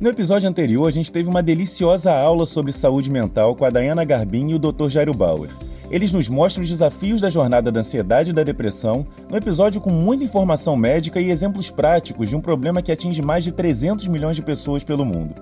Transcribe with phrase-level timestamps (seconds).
[0.00, 4.02] No episódio anterior, a gente teve uma deliciosa aula sobre saúde mental com a Dayana
[4.02, 4.88] Garbin e o Dr.
[4.88, 5.50] Jairo Bauer.
[5.90, 9.90] Eles nos mostram os desafios da jornada da ansiedade e da depressão, no episódio com
[9.90, 14.36] muita informação médica e exemplos práticos de um problema que atinge mais de 300 milhões
[14.36, 15.34] de pessoas pelo mundo.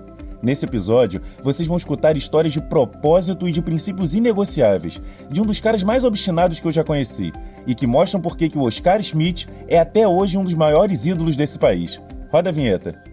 [0.43, 5.01] Nesse episódio, vocês vão escutar histórias de propósito e de princípios inegociáveis
[5.31, 7.31] de um dos caras mais obstinados que eu já conheci
[7.65, 11.37] e que mostram por que o Oscar Schmidt é até hoje um dos maiores ídolos
[11.37, 12.01] desse país.
[12.29, 13.08] Roda a vinheta.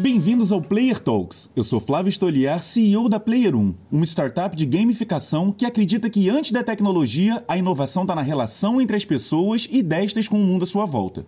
[0.00, 1.50] Bem-vindos ao Player Talks.
[1.54, 6.30] Eu sou Flávio Estoliar, CEO da Player 1, uma startup de gamificação que acredita que
[6.30, 10.42] antes da tecnologia, a inovação está na relação entre as pessoas e destas com o
[10.42, 11.26] mundo à sua volta.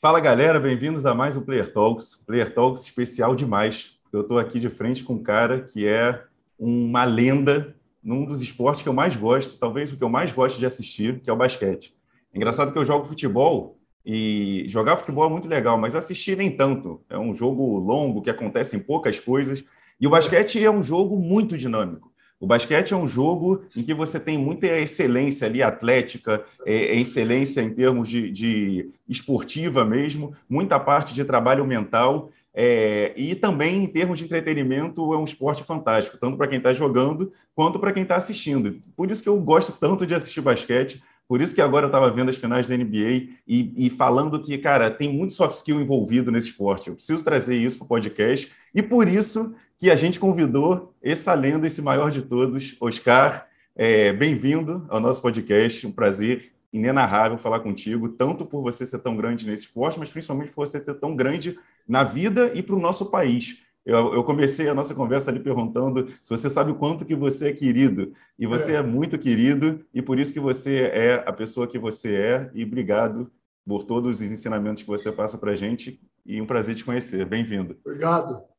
[0.00, 2.14] Fala galera, bem-vindos a mais um Player Talks.
[2.24, 6.24] Player Talks especial demais, eu estou aqui de frente com um cara que é
[6.58, 10.58] uma lenda num dos esportes que eu mais gosto, talvez o que eu mais gosto
[10.58, 11.94] de assistir, que é o basquete.
[12.32, 16.50] É engraçado que eu jogo futebol e jogar futebol é muito legal, mas assistir nem
[16.50, 17.02] tanto.
[17.10, 19.64] É um jogo longo que acontece em poucas coisas.
[20.00, 22.07] E o basquete é um jogo muito dinâmico.
[22.40, 27.00] O basquete é um jogo em que você tem muita excelência ali, atlética, é, é
[27.00, 32.30] excelência em termos de, de, esportiva mesmo, muita parte de trabalho mental.
[32.54, 36.72] É, e também, em termos de entretenimento, é um esporte fantástico, tanto para quem está
[36.72, 38.80] jogando quanto para quem está assistindo.
[38.96, 42.10] Por isso que eu gosto tanto de assistir basquete, por isso que agora eu estava
[42.10, 46.32] vendo as finais da NBA e, e, falando que, cara, tem muito soft skill envolvido
[46.32, 46.88] nesse esporte.
[46.88, 48.50] Eu preciso trazer isso para o podcast.
[48.74, 53.46] E por isso que a gente convidou essa lenda, esse maior de todos, Oscar.
[53.76, 55.86] É, Bem-vindo ao nosso podcast.
[55.86, 60.50] Um prazer inenarrável falar contigo, tanto por você ser tão grande nesse esporte, mas principalmente
[60.50, 61.56] por você ser tão grande
[61.86, 63.62] na vida e para o nosso país.
[63.86, 67.50] Eu, eu, comecei a nossa conversa ali perguntando se você sabe o quanto que você
[67.50, 68.12] é querido.
[68.36, 68.76] E você é.
[68.76, 72.50] é muito querido, e por isso que você é a pessoa que você é.
[72.52, 73.30] E obrigado
[73.64, 76.00] por todos os ensinamentos que você passa para a gente.
[76.26, 77.24] E um prazer te conhecer.
[77.24, 77.78] Bem-vindo.
[77.86, 78.57] Obrigado.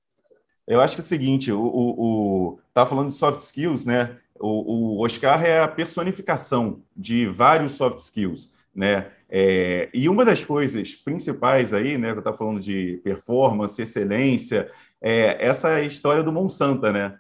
[0.70, 4.16] Eu acho que é o seguinte, o, o, o tá falando de soft skills, né?
[4.40, 9.08] O, o Oscar é a personificação de vários soft skills, né?
[9.28, 14.70] É, e uma das coisas principais aí, né, que eu estava falando de performance, excelência,
[15.02, 17.18] é essa história do Monsanto, né?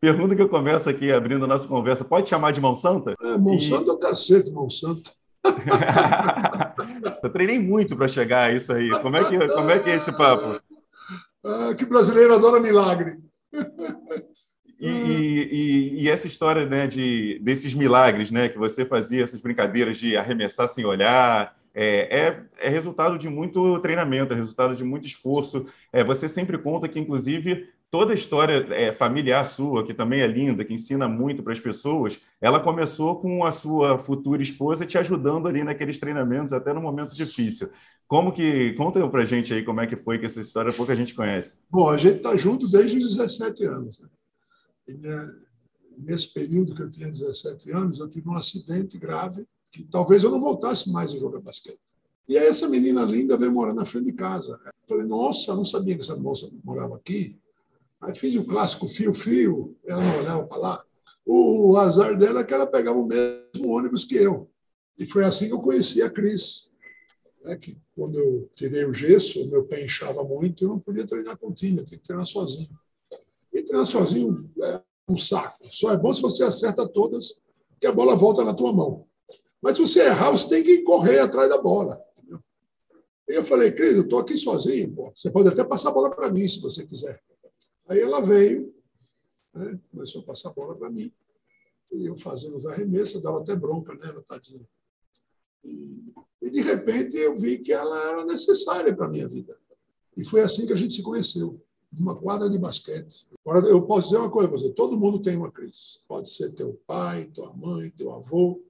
[0.00, 3.14] Pergunta que eu começo aqui, abrindo a nossa conversa, pode chamar de Monsanto?
[3.22, 3.90] É, Monsanto e...
[3.90, 5.10] é o cacete, Monsanto.
[7.22, 8.90] eu treinei muito para chegar a isso aí.
[9.00, 10.60] Como é que, como é, que é esse papo?
[11.48, 13.18] Ah, que brasileiro adora milagre.
[14.80, 19.98] E, e, e, essa história né, de, desses milagres né, que você fazia, essas brincadeiras
[19.98, 25.04] de arremessar sem olhar, é, é, é resultado de muito treinamento, é resultado de muito
[25.04, 25.66] esforço.
[25.92, 30.26] É, você sempre conta que, inclusive, toda a história é, familiar sua, que também é
[30.26, 34.98] linda, que ensina muito para as pessoas, ela começou com a sua futura esposa te
[34.98, 37.70] ajudando ali naqueles treinamentos, até no momento difícil.
[38.06, 38.72] Como que.
[38.72, 41.58] Conta para a gente aí como é que foi que essa história pouca gente conhece.
[41.70, 44.00] Bom, a gente está junto desde os 17 anos.
[44.00, 44.08] Né?
[44.88, 45.34] Né,
[45.98, 50.30] nesse período que eu tinha 17 anos, eu tive um acidente grave que talvez eu
[50.30, 51.78] não voltasse mais a jogar basquete.
[52.26, 54.58] E aí essa menina linda veio morar na frente de casa.
[54.64, 57.38] Eu falei, nossa, não sabia que essa moça morava aqui.
[58.00, 60.84] Aí fiz o clássico fio-fio, ela não olhava para lá.
[61.26, 64.50] O azar dela é que ela pegava o mesmo ônibus que eu.
[64.98, 66.72] E foi assim que eu conheci a Cris.
[67.44, 71.36] É que quando eu tirei o gesso, meu pé inchava muito, eu não podia treinar
[71.36, 72.70] contínuo, eu tinha que treinar sozinho.
[73.52, 75.66] E treinar sozinho é um saco.
[75.70, 77.40] Só é bom se você acerta todas,
[77.80, 79.06] que a bola volta na tua mão.
[79.60, 82.02] Mas se você errar, você tem que correr atrás da bola.
[82.16, 82.40] Entendeu?
[83.28, 84.94] E eu falei, Cris, eu estou aqui sozinho.
[84.94, 85.12] Pô.
[85.14, 87.20] Você pode até passar a bola para mim, se você quiser.
[87.88, 88.74] Aí ela veio,
[89.54, 91.12] né, começou a passar a bola para mim.
[91.90, 94.66] E eu fazendo os arremessos, eu dava até bronca nela, tadinha.
[95.64, 96.12] E,
[96.42, 99.58] e de repente eu vi que ela era necessária para a minha vida.
[100.16, 101.60] E foi assim que a gente se conheceu
[101.92, 103.26] numa quadra de basquete.
[103.44, 106.00] Agora, eu posso dizer uma coisa você: todo mundo tem uma crise.
[106.06, 108.60] Pode ser teu pai, tua mãe, teu avô,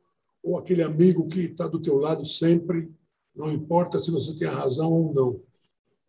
[0.42, 2.90] ou aquele amigo que está do teu lado sempre,
[3.34, 5.40] não importa se você tem razão ou não.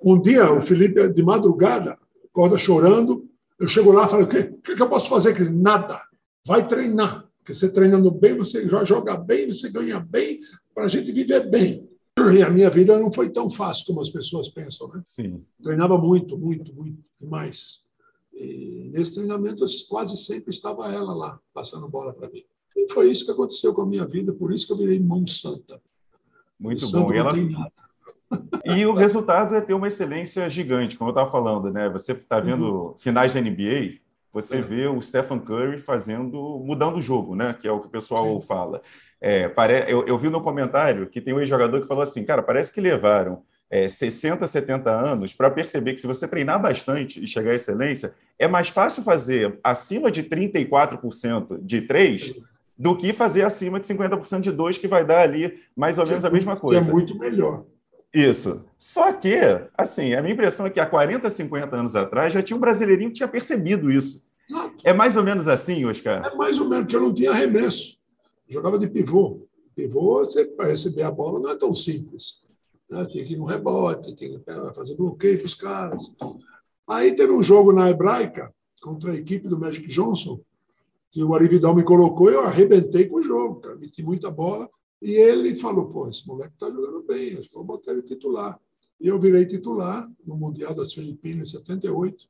[0.01, 1.97] Um dia, o Felipe, de madrugada,
[2.31, 3.27] acorda chorando.
[3.59, 5.39] Eu chego lá e falo: o que, o que eu posso fazer?
[5.39, 6.01] Ele, Nada.
[6.45, 7.27] Vai treinar.
[7.37, 10.39] Porque você treinando bem, você já joga bem, você ganha bem,
[10.73, 11.87] para a gente viver bem.
[12.35, 15.01] E a minha vida não foi tão fácil como as pessoas pensam, né?
[15.05, 15.43] Sim.
[15.61, 17.83] Treinava muito, muito, muito, demais.
[18.33, 22.43] E nesse treinamento quase sempre estava ela lá, passando bola para mim.
[22.75, 25.25] E foi isso que aconteceu com a minha vida, por isso que eu virei mão
[25.25, 25.81] santa.
[26.59, 27.13] Muito e bom.
[27.13, 27.33] E, ela...
[28.65, 31.89] e o resultado é ter uma excelência gigante, como eu estava falando, né?
[31.89, 32.93] Você está vendo uhum.
[32.97, 33.95] finais da NBA,
[34.31, 34.61] você é.
[34.61, 37.55] vê o Stephen Curry fazendo, mudando o jogo, né?
[37.59, 38.47] Que é o que o pessoal Sim.
[38.47, 38.81] fala.
[39.19, 39.85] É, pare...
[39.87, 42.79] eu, eu vi no comentário que tem um ex-jogador que falou assim, cara, parece que
[42.79, 47.55] levaram é, 60, 70 anos para perceber que se você treinar bastante e chegar à
[47.55, 52.33] excelência, é mais fácil fazer acima de 34% de 3
[52.77, 56.23] do que fazer acima de 50% de 2, que vai dar ali mais ou menos
[56.23, 56.79] a mesma coisa.
[56.79, 57.65] é muito melhor.
[58.13, 58.63] Isso.
[58.77, 59.35] Só que,
[59.77, 63.09] assim, a minha impressão é que há 40, 50 anos atrás já tinha um brasileirinho
[63.09, 64.27] que tinha percebido isso.
[64.83, 66.25] É mais ou menos assim, Oscar?
[66.25, 67.99] É mais ou menos, porque eu não tinha arremesso.
[68.47, 69.47] Eu jogava de pivô.
[69.75, 70.27] Pivô,
[70.57, 72.41] para receber a bola não é tão simples.
[72.89, 73.05] Né?
[73.05, 76.11] Tinha que ir no rebote, tinha que fazer bloqueio para os caras.
[76.87, 78.51] Aí teve um jogo na Hebraica
[78.81, 80.39] contra a equipe do Magic Johnson,
[81.11, 83.75] que o Arividal me colocou e eu arrebentei com o jogo, cara.
[83.75, 84.67] Meti muita bola.
[85.01, 88.59] E ele falou: pô, esse moleque está jogando bem, que vou botar ele titular.
[88.99, 92.27] E eu virei titular no Mundial das Filipinas em 78.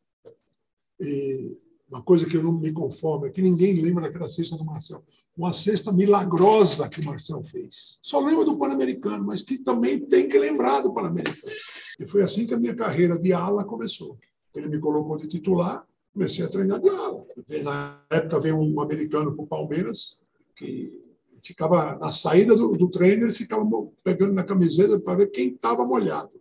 [1.00, 1.58] E
[1.90, 5.04] uma coisa que eu não me conformo é que ninguém lembra daquela cesta do Marcel.
[5.36, 7.98] Uma cesta milagrosa que o Marcel fez.
[8.02, 11.54] Só lembra do Pan-Americano, mas que também tem que lembrar do Pan-Americano.
[12.00, 14.20] E foi assim que a minha carreira de ala começou.
[14.54, 15.84] Ele me colocou de titular,
[16.14, 17.26] comecei a treinar de ala.
[17.64, 20.20] Na época veio um americano para o Palmeiras,
[20.56, 21.09] que
[21.44, 23.64] ficava na saída do, do treino, ele ficava
[24.04, 26.40] pegando na camiseta para ver quem estava molhado.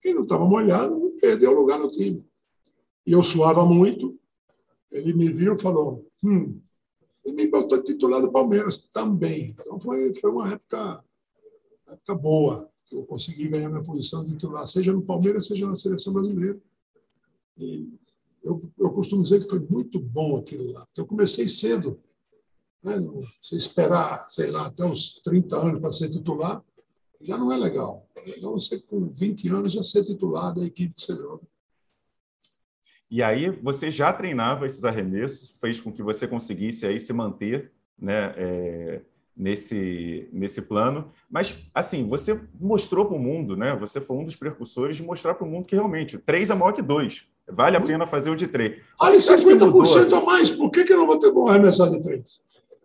[0.00, 2.24] Quem não estava molhado perdeu lugar no time.
[3.06, 4.18] E eu suava muito,
[4.90, 6.60] ele me viu e falou: hum,
[7.24, 9.50] e me botou titular do Palmeiras também.
[9.50, 11.04] Então foi, foi uma época,
[11.88, 15.74] época boa, que eu consegui ganhar minha posição de titular, seja no Palmeiras, seja na
[15.74, 16.60] seleção brasileira.
[17.56, 17.92] E
[18.42, 22.00] eu, eu costumo dizer que foi muito bom aquilo lá, porque eu comecei cedo.
[22.82, 22.94] Né?
[23.40, 26.62] Você esperar, sei lá, até uns 30 anos para ser titular,
[27.20, 28.06] já não é legal.
[28.26, 31.42] Então, você com 20 anos já ser titular da equipe que você joga.
[33.10, 37.70] E aí você já treinava esses arremessos, fez com que você conseguisse aí se manter
[37.98, 39.00] né, é,
[39.36, 41.12] nesse, nesse plano.
[41.30, 43.76] Mas, assim, você mostrou para o mundo, né?
[43.76, 46.72] Você foi um dos precursores de mostrar para o mundo que realmente três é maior
[46.72, 47.26] que dois.
[47.46, 48.80] Vale a pena fazer o de três.
[48.98, 50.50] Vale 50% a mais.
[50.50, 52.40] Por que, que eu não vou ter bom arremessar de três?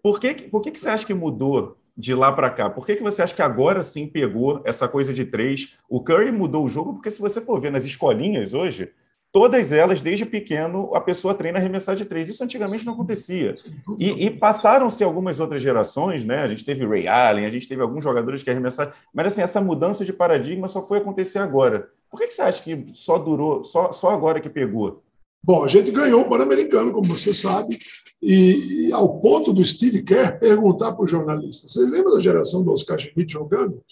[0.08, 2.70] Por que, por que, que você acha que mudou de lá para cá?
[2.70, 5.78] Por que, que você acha que agora sim pegou essa coisa de três?
[5.90, 8.90] O Curry mudou o jogo, porque se você for ver nas escolinhas hoje,
[9.34, 12.30] todas elas, desde pequeno, a pessoa treina a arremessar de três.
[12.30, 13.58] Isso antigamente não acontecia.
[14.00, 16.38] E, e passaram-se algumas outras gerações, né?
[16.38, 19.60] A gente teve Ray Allen, a gente teve alguns jogadores que arremessaram, mas assim, essa
[19.60, 21.90] mudança de paradigma só foi acontecer agora.
[22.10, 25.04] Por que, que você acha que só durou, só, só agora que pegou?
[25.44, 27.78] Bom, a gente ganhou o Pan-Americano, como você sabe,
[28.22, 32.64] e, e, ao ponto do Steve Kerr perguntar para o jornalista: vocês lembram da geração
[32.64, 33.84] do Oscar Schmidt jogando?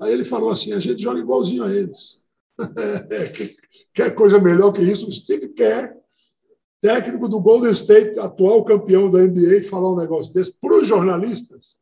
[0.00, 2.22] Aí ele falou assim: a gente joga igualzinho a eles.
[3.94, 5.08] Quer coisa melhor que isso?
[5.08, 5.94] O Steve Kerr,
[6.80, 11.78] técnico do Golden State, atual campeão da NBA, falar um negócio desse para os jornalistas.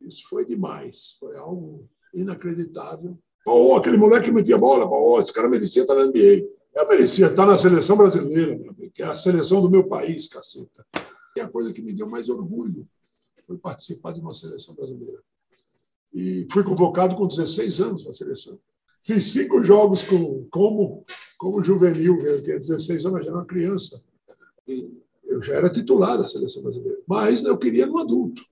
[0.00, 1.16] Isso foi demais.
[1.20, 3.16] Foi algo inacreditável.
[3.44, 6.44] Pô, aquele moleque que metia bola, pô, esse cara merecia estar na NBA.
[6.74, 8.58] Eu merecia estar na seleção brasileira,
[8.94, 10.86] que é a seleção do meu país, caceta.
[11.36, 12.88] E a coisa que me deu mais orgulho
[13.46, 15.20] foi participar de uma seleção brasileira.
[16.12, 18.58] E fui convocado com 16 anos na seleção.
[19.02, 21.04] Fiz cinco jogos com, como,
[21.36, 24.02] como juvenil, eu tinha 16 anos, já era uma criança.
[25.24, 28.42] Eu já era titular da seleção brasileira, mas eu queria no adulto.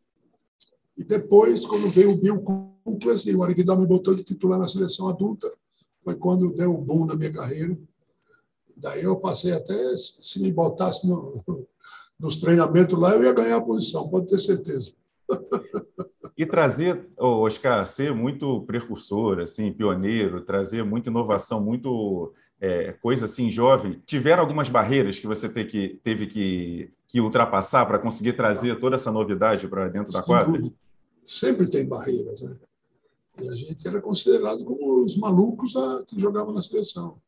[0.96, 4.66] E depois, quando veio o Bill Kuklas e o Arividal me botou de titular na
[4.66, 5.50] seleção adulta,
[6.02, 7.78] foi quando deu o boom na minha carreira.
[8.80, 11.34] Daí eu passei até, se me botasse no,
[12.18, 14.92] nos treinamentos lá, eu ia ganhar a posição, pode ter certeza.
[16.36, 23.26] E trazer, oh, Oscar, ser muito precursor, assim, pioneiro, trazer muita inovação, muito é, coisa
[23.26, 24.02] assim jovem.
[24.06, 28.96] Tiveram algumas barreiras que você teve que, teve que, que ultrapassar para conseguir trazer toda
[28.96, 30.58] essa novidade para dentro da quadra?
[31.22, 32.56] Sempre tem barreiras, né?
[33.42, 35.74] E a gente era considerado como os malucos
[36.06, 37.18] que jogavam na seleção.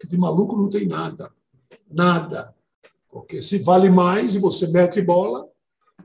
[0.00, 1.32] Que de maluco não tem nada.
[1.90, 2.54] Nada.
[3.10, 5.48] Porque se vale mais e você mete bola,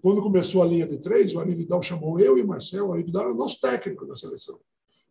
[0.02, 2.94] quando começou a linha de três, o Ari Vidal chamou eu e o Marcel, o
[2.94, 4.60] Ari Vidal era nosso técnico da seleção.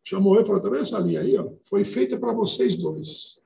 [0.04, 1.36] Chamou eu e falou: tá vendo essa linha aí?
[1.38, 1.52] Ó?
[1.62, 3.38] Foi feita para vocês dois.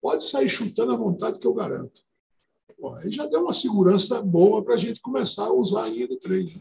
[0.00, 2.02] Pode sair chutando à vontade que eu garanto.
[2.78, 6.06] Pô, aí já deu uma segurança boa para a gente começar a usar a linha
[6.06, 6.58] de três.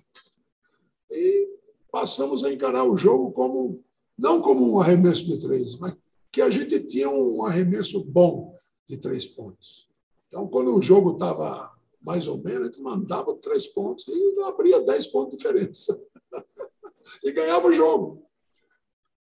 [1.11, 1.49] E
[1.91, 3.83] passamos a encarar o jogo como
[4.17, 5.93] não como um arremesso de três, mas
[6.35, 9.87] que a gente tinha um arremesso bom de três pontos.
[10.27, 14.81] Então, quando o jogo estava mais ou menos, a gente mandava três pontos e abria
[14.81, 15.97] dez pontos de diferença.
[17.23, 18.21] e ganhava o jogo.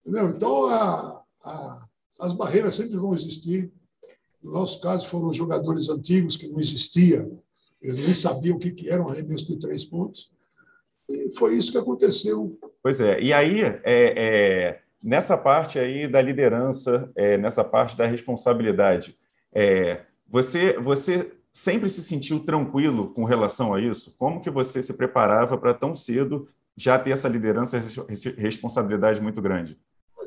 [0.01, 0.31] Entendeu?
[0.31, 1.89] Então, a, a,
[2.19, 3.71] as barreiras sempre vão existir.
[4.43, 7.31] No nosso caso, foram jogadores antigos que não existia,
[7.83, 10.33] eles nem sabiam o que, que era um arremesso de três pontos.
[11.11, 12.59] E foi isso que aconteceu.
[12.83, 13.21] Pois é.
[13.21, 19.19] E aí, é, é, nessa parte aí da liderança, é, nessa parte da responsabilidade,
[19.53, 24.15] é, você, você sempre se sentiu tranquilo com relação a isso?
[24.17, 29.43] Como que você se preparava para tão cedo já ter essa liderança e responsabilidade muito
[29.43, 29.79] grande?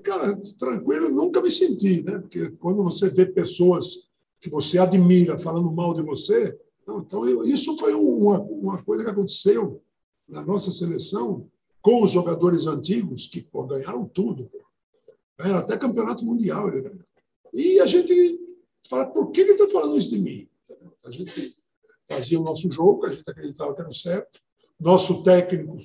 [0.04, 2.20] Cara, tranquilo nunca me senti, né?
[2.20, 7.76] Porque quando você vê pessoas que você admira falando mal de você, então eu, isso
[7.78, 9.82] foi uma, uma coisa que aconteceu
[10.30, 11.48] na nossa seleção
[11.82, 14.65] com os jogadores antigos que pô, ganharam tudo, pô.
[15.38, 16.70] Ganharam até campeonato mundial.
[16.70, 16.92] Ele
[17.54, 18.40] E a gente
[18.90, 20.50] fala, por que ele está falando isso de mim?
[21.04, 21.56] A gente
[22.08, 24.40] fazia o nosso jogo, a gente acreditava que era o certo,
[24.80, 25.78] nosso técnico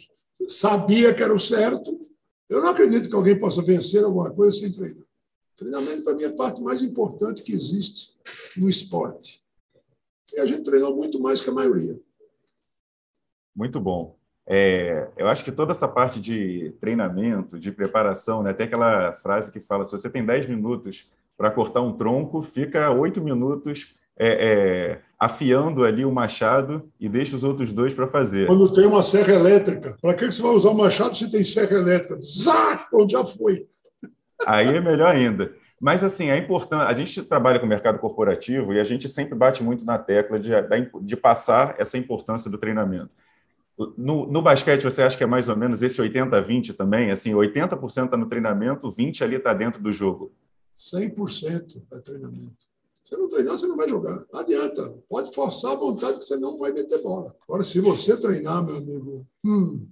[0.49, 2.09] sabia que era o certo,
[2.49, 5.05] eu não acredito que alguém possa vencer alguma coisa sem treinar.
[5.57, 8.17] Treinamento, para mim, é a parte mais importante que existe
[8.57, 9.45] no esporte.
[10.33, 12.01] E a gente treinou muito mais que a maioria.
[13.55, 14.19] Muito bom.
[14.53, 19.53] É, eu acho que toda essa parte de treinamento, de preparação, né, tem aquela frase
[19.53, 24.29] que fala: se você tem 10 minutos para cortar um tronco, fica 8 minutos é,
[24.29, 28.49] é, afiando ali o machado e deixa os outros dois para fazer.
[28.49, 31.77] Quando tem uma serra elétrica, para que você vai usar o machado se tem serra
[31.77, 32.19] elétrica?
[32.21, 32.87] Zac!
[32.93, 33.69] Onde já foi?
[34.45, 35.53] Aí é melhor ainda.
[35.81, 36.91] Mas, assim, é importante.
[36.91, 40.41] A gente trabalha com o mercado corporativo e a gente sempre bate muito na tecla
[40.41, 40.51] de,
[41.03, 43.11] de passar essa importância do treinamento.
[43.97, 47.11] No, no, basquete, você acha que é mais ou menos esse 80-20 também?
[47.11, 50.33] Assim, 80% está no treinamento, 20% ali está dentro do jogo.
[50.77, 52.57] 100% é treinamento.
[53.03, 54.25] Se não treinar, você não vai jogar.
[54.33, 54.87] Não adianta.
[55.09, 57.35] Pode forçar a vontade que você não vai meter bola.
[57.49, 59.89] Agora, se você treinar, meu amigo, hum,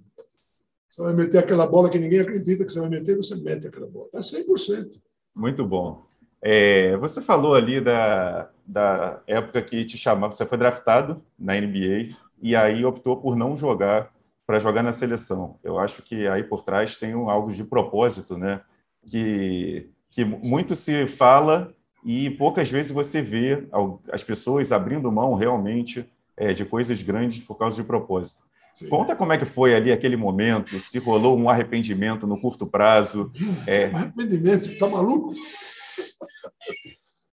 [0.87, 3.87] você vai meter aquela bola que ninguém acredita que você vai meter, você mete aquela
[3.87, 4.07] bola.
[4.13, 5.01] É 100%.
[5.35, 6.03] Muito bom.
[6.41, 12.15] É, você falou ali da, da época que te chamava, você foi draftado na NBA
[12.41, 14.11] e aí optou por não jogar
[14.45, 15.59] para jogar na seleção.
[15.63, 18.61] Eu acho que aí por trás tem um, algo de propósito, né?
[19.05, 23.67] Que, que muito se fala e poucas vezes você vê
[24.11, 28.43] as pessoas abrindo mão realmente é, de coisas grandes por causa de propósito.
[28.73, 28.87] Sim.
[28.87, 33.31] Conta como é que foi ali aquele momento, se rolou um arrependimento no curto prazo.
[33.67, 33.85] É...
[33.85, 35.33] Arrependimento, tá maluco?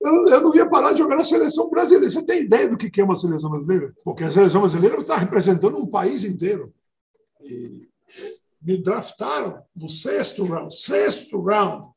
[0.01, 2.10] Eu, eu, não ia parar de jogar na seleção brasileira.
[2.10, 3.93] Você tem ideia do que é uma seleção brasileira?
[4.03, 6.74] Porque a seleção brasileira está representando um país inteiro.
[7.39, 7.88] E
[8.60, 11.88] me draftaram no sexto round, sexto round,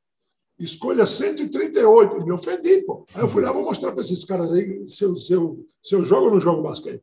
[0.58, 2.24] escolha 138.
[2.24, 3.06] Me ofendi, pô.
[3.14, 5.94] Aí eu fui lá, vou mostrar para esses caras aí se eu, se, eu, se
[5.94, 7.02] eu jogo ou não jogo basquete.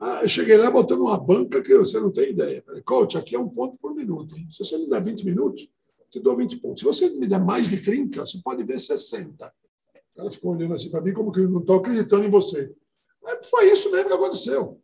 [0.00, 2.62] Ah, eu cheguei lá botando uma banca que você não tem ideia.
[2.66, 4.36] Falei, coach, aqui é um ponto por minuto.
[4.36, 4.48] Hein?
[4.50, 5.68] Se você me der 20 minutos,
[6.10, 6.80] te dou 20 pontos.
[6.80, 9.52] Se você me der mais de 30, você pode ver 60.
[10.14, 12.72] O cara ficou olhando assim para mim, como que não estou acreditando em você.
[13.22, 14.80] Mas foi isso mesmo que aconteceu.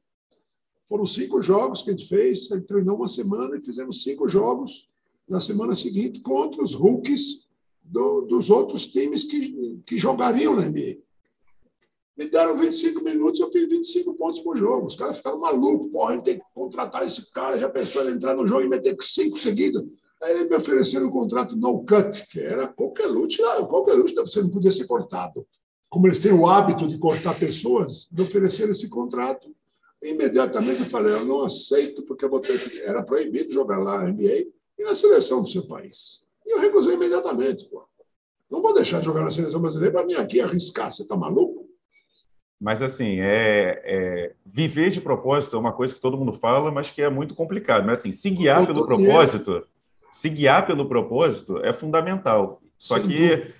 [0.86, 4.28] Foram cinco jogos que a gente fez, a gente treinou uma semana e fizemos cinco
[4.28, 4.88] jogos
[5.28, 7.48] na semana seguinte contra os rookies
[7.80, 10.98] do, dos outros times que, que jogariam na NBA.
[12.16, 14.86] Me deram 25 minutos, eu fiz 25 pontos por jogo.
[14.86, 15.90] Os caras ficaram malucos.
[15.90, 17.58] Porra, a gente tem que contratar esse cara.
[17.58, 19.82] Já pensou ele entrar no jogo e meter cinco seguidas?
[20.22, 24.14] Aí eles me ofereceram um contrato no cut, que era qualquer lute, ah, qualquer lute
[24.14, 25.46] você não podia ser cortado.
[25.88, 29.54] Como eles têm o hábito de cortar pessoas, me ofereceram esse contrato.
[30.02, 32.80] Imediatamente eu falei, eu não aceito, porque eu vou ter que...
[32.80, 34.46] Era proibido jogar lá na NBA
[34.78, 36.26] e na seleção do seu país.
[36.46, 37.68] E eu recusei imediatamente.
[37.68, 37.84] Pô.
[38.50, 40.92] Não vou deixar de jogar na seleção brasileira para mim aqui arriscar.
[40.92, 41.68] Você está maluco?
[42.60, 46.90] Mas, assim, é, é, viver de propósito é uma coisa que todo mundo fala, mas
[46.90, 47.86] que é muito complicado.
[47.86, 49.66] Mas, assim, se guiar pelo propósito,
[50.12, 52.60] se guiar pelo propósito é fundamental.
[52.78, 53.54] Só Sem que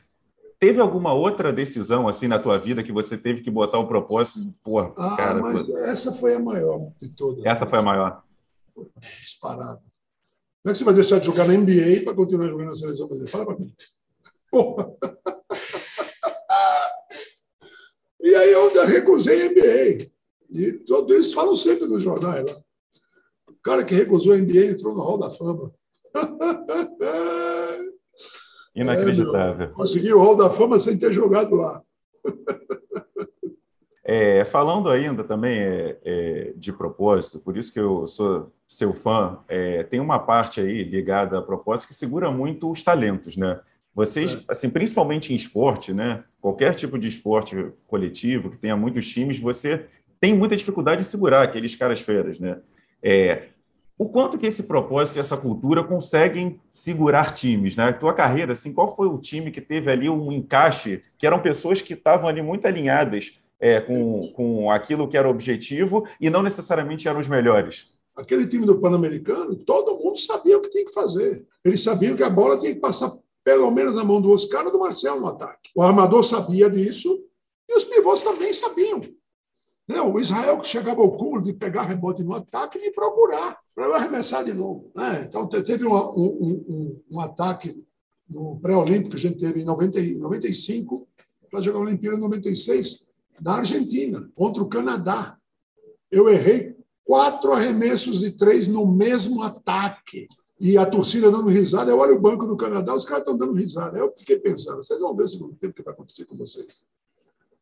[0.59, 4.55] teve alguma outra decisão, assim, na tua vida que você teve que botar o propósito?
[4.63, 5.79] Porra, ah, cara, mas pô...
[5.79, 7.45] essa foi a maior de todas.
[7.45, 8.23] Essa foi a maior?
[9.21, 9.81] Disparado.
[10.63, 13.07] Como é que você vai deixar de jogar na NBA para continuar jogando na seleção
[13.07, 13.31] brasileira?
[13.31, 13.75] Fala para mim.
[14.51, 14.91] Porra.
[18.23, 20.11] E aí eu recusei a NBA.
[20.51, 22.61] E todos eles falam sempre nos jornais lá.
[23.49, 25.73] O cara que recusou a NBA entrou no Hall da Fama.
[28.75, 29.67] Inacreditável.
[29.67, 31.83] É, consegui o Hall da Fama sem ter jogado lá.
[34.05, 39.39] É, falando ainda também é, é, de propósito, por isso que eu sou seu fã,
[39.49, 43.61] é, tem uma parte aí ligada a propósito que segura muito os talentos, né?
[43.95, 44.39] Vocês, é.
[44.49, 46.25] assim, principalmente em esporte, né?
[46.41, 49.87] Qualquer tipo de esporte coletivo que tenha muitos times, você
[50.21, 52.59] tem muita dificuldade de segurar aqueles caras feras, né?
[53.03, 53.49] É,
[54.01, 57.93] o quanto que esse propósito e essa cultura conseguem segurar times, né?
[57.93, 61.83] Tua carreira, assim, qual foi o time que teve ali um encaixe, que eram pessoas
[61.83, 66.43] que estavam ali muito alinhadas é, com, com aquilo que era o objetivo e não
[66.43, 67.93] necessariamente eram os melhores?
[68.17, 71.45] Aquele time do Pan-Americano, todo mundo sabia o que tinha que fazer.
[71.63, 73.13] Eles sabiam que a bola tinha que passar
[73.45, 75.73] pelo menos na mão do Oscar ou do Marcelo no ataque.
[75.77, 77.23] O armador sabia disso
[77.69, 79.03] e os pivôs também sabiam.
[79.91, 80.01] Né?
[80.01, 83.87] O Israel que chegava ao cúmulo de pegar rebote no ataque e me procurar para
[83.87, 84.89] eu arremessar de novo.
[84.95, 85.25] Né?
[85.27, 87.77] Então, teve um, um, um, um ataque
[88.29, 91.09] no pré-olímpico que a gente teve em 90, 95
[91.51, 93.11] para jogar a Olimpíada em 96,
[93.43, 95.37] na Argentina, contra o Canadá.
[96.09, 100.29] Eu errei quatro arremessos de três no mesmo ataque.
[100.61, 101.91] E a torcida dando risada.
[101.91, 103.99] Eu olho o banco do Canadá, os caras estão dando risada.
[103.99, 106.85] Eu fiquei pensando, vocês vão ver o segundo tempo que vai acontecer com vocês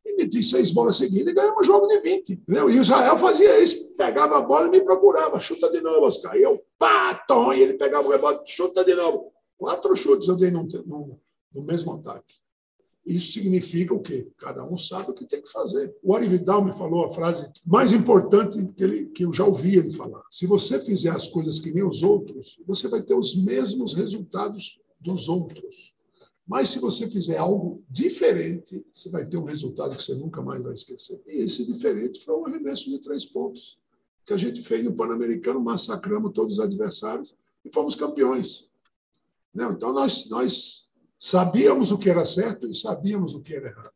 [0.08, 2.32] e meti seis bolas seguidas e ganhamos um jogo de 20.
[2.32, 2.70] Entendeu?
[2.70, 6.36] E o Israel fazia isso, pegava a bola e me procurava, chuta de novo, Oscar.
[6.36, 9.32] E eu, pá, tom, e ele pegava o rebote, chuta de novo.
[9.56, 11.20] Quatro chutes eu dei no, no,
[11.54, 12.34] no mesmo ataque.
[13.04, 14.30] Isso significa o quê?
[14.36, 15.96] Cada um sabe o que tem que fazer.
[16.02, 19.78] O Ari Vidal me falou a frase mais importante que, ele, que eu já ouvi
[19.78, 20.22] ele falar.
[20.30, 24.78] Se você fizer as coisas que nem os outros, você vai ter os mesmos resultados
[25.00, 25.96] dos outros.
[26.48, 30.62] Mas se você fizer algo diferente, você vai ter um resultado que você nunca mais
[30.62, 31.22] vai esquecer.
[31.26, 33.78] E esse diferente foi um arremesso de três pontos
[34.24, 38.70] que a gente fez no Pan-Americano, massacramos todos os adversários e fomos campeões.
[39.54, 43.92] Então, nós, nós sabíamos o que era certo e sabíamos o que era errado.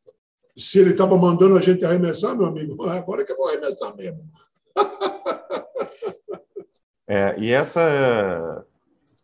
[0.54, 3.96] Se ele estava mandando a gente arremessar, meu amigo, agora é que eu vou arremessar
[3.96, 4.28] mesmo.
[7.04, 8.64] É, e essa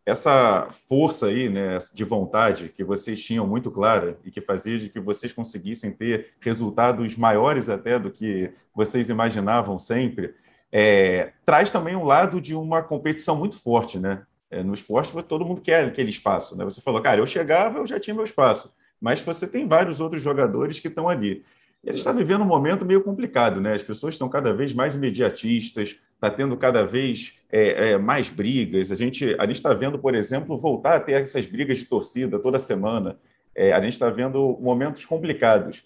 [0.09, 4.89] essa força aí, né, de vontade que vocês tinham muito clara e que fazia de
[4.89, 10.35] que vocês conseguissem ter resultados maiores até do que vocês imaginavam sempre,
[10.73, 14.23] é, traz também um lado de uma competição muito forte, né?
[14.51, 16.65] É, no esporte, todo mundo quer aquele espaço, né?
[16.65, 20.23] Você falou, cara, eu chegava, eu já tinha meu espaço, mas você tem vários outros
[20.23, 21.45] jogadores que estão ali.
[21.85, 23.75] E a gente está vivendo um momento meio complicado, né?
[23.75, 28.91] As pessoas estão cada vez mais imediatistas, está tendo cada vez é, é, mais brigas.
[28.91, 32.59] A gente a está vendo, por exemplo, voltar a ter essas brigas de torcida toda
[32.59, 33.19] semana.
[33.55, 35.85] É, a gente está vendo momentos complicados.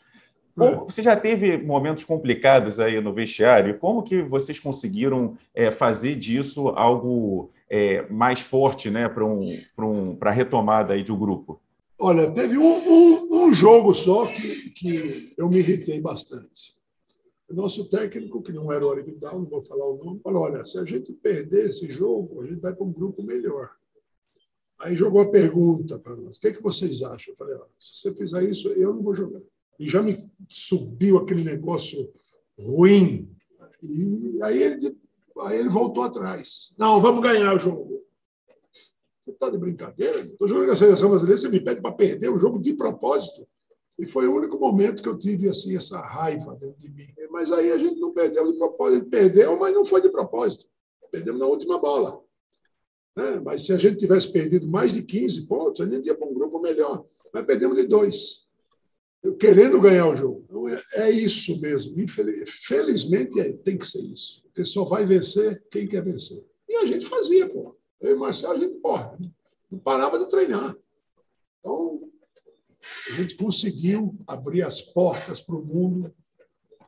[0.57, 3.79] Como, você já teve momentos complicados aí no vestiário?
[3.79, 9.41] Como que vocês conseguiram é, fazer disso algo é, mais forte né, para um,
[9.79, 11.61] um, a retomada aí do grupo?
[11.99, 16.75] Olha, teve um, um, um jogo só que, que eu me irritei bastante.
[17.53, 20.65] Nosso técnico, que não era o Ari Vidal, não vou falar o nome, falou: olha,
[20.65, 23.71] se a gente perder esse jogo, a gente vai para um grupo melhor.
[24.79, 27.33] Aí jogou a pergunta para nós: o que, é que vocês acham?
[27.33, 29.41] Eu falei: olha, se você fizer isso, eu não vou jogar.
[29.79, 30.17] E já me
[30.49, 32.13] subiu aquele negócio
[32.59, 33.31] ruim.
[33.83, 34.99] E aí ele,
[35.41, 38.03] aí ele voltou atrás: não, vamos ganhar o jogo.
[39.21, 40.21] Você está de brincadeira?
[40.21, 43.47] Estou jogando a seleção brasileira, você me pede para perder o jogo de propósito.
[43.99, 47.09] E foi o único momento que eu tive assim essa raiva dentro de mim.
[47.31, 49.07] Mas aí a gente não perdeu de propósito.
[49.07, 50.67] Perdeu, mas não foi de propósito.
[51.11, 52.23] Perdemos na última bola.
[53.17, 53.41] Né?
[53.45, 56.35] Mas se a gente tivesse perdido mais de 15 pontos, a gente ia para um
[56.35, 57.05] grupo melhor.
[57.33, 58.47] Mas perdemos de dois.
[59.39, 60.45] Querendo ganhar o jogo.
[60.45, 62.01] Então, é, é isso mesmo.
[62.01, 64.43] Infeliz, felizmente é, tem que ser isso.
[64.43, 66.45] Porque só vai vencer quem quer vencer.
[66.69, 67.77] E a gente fazia, pô.
[68.01, 69.17] Eu e o Marcelo, a gente, porra,
[69.71, 70.77] não parava de treinar.
[71.61, 72.11] Então,
[73.11, 76.15] a gente conseguiu abrir as portas para o mundo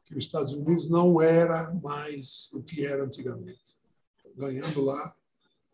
[0.04, 3.78] que os Estados Unidos não era mais o que era antigamente.
[4.36, 5.14] Ganhando lá,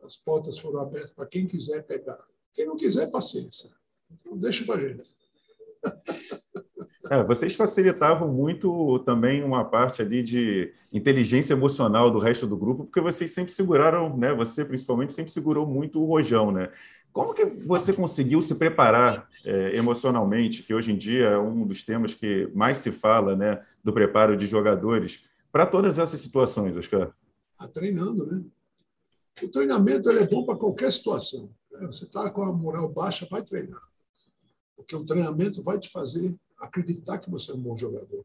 [0.03, 2.19] as portas foram abertas para quem quiser pegar.
[2.53, 3.71] Quem não quiser, paciência.
[4.11, 5.15] Então, deixa para a gente.
[7.11, 12.85] É, vocês facilitavam muito também uma parte ali de inteligência emocional do resto do grupo,
[12.85, 14.33] porque vocês sempre seguraram, né?
[14.35, 16.71] Você principalmente sempre segurou muito o rojão, né?
[17.13, 21.83] Como que você conseguiu se preparar é, emocionalmente, que hoje em dia é um dos
[21.83, 27.13] temas que mais se fala, né, do preparo de jogadores, para todas essas situações, Oscar?
[27.59, 28.45] Ah, treinando, né?
[29.43, 31.51] O treinamento é bom para qualquer situação.
[31.73, 31.87] Né?
[31.87, 33.81] Você está com a moral baixa, vai treinar.
[34.77, 38.25] Porque o treinamento vai te fazer acreditar que você é um bom jogador.